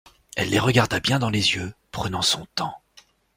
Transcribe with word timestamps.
Elle 0.35 0.49
les 0.49 0.57
regarda 0.57 0.99
bien 0.99 1.19
dans 1.19 1.29
les 1.29 1.53
yeux, 1.53 1.75
prenant 1.91 2.23
son 2.23 2.47
temps. 2.55 2.81